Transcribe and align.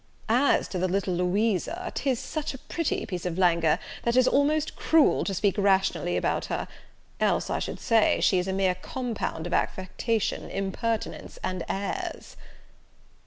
As 0.29 0.67
to 0.69 0.79
the 0.79 0.87
little 0.87 1.13
Louisa, 1.13 1.91
'tis 1.93 2.17
such 2.17 2.55
a 2.55 2.57
pretty 2.57 3.05
piece 3.05 3.23
of 3.27 3.37
languor, 3.37 3.77
that 4.01 4.15
'tis 4.15 4.27
almost 4.27 4.75
cruel 4.75 5.23
to 5.23 5.31
speak 5.35 5.53
rationally 5.59 6.17
about 6.17 6.45
her, 6.45 6.67
else 7.19 7.51
I 7.51 7.59
should 7.59 7.79
say, 7.79 8.19
she 8.19 8.39
is 8.39 8.47
a 8.47 8.51
mere 8.53 8.73
compound 8.73 9.45
of 9.45 9.53
affectation, 9.53 10.49
impertinence, 10.49 11.37
and 11.43 11.63
airs." 11.69 12.35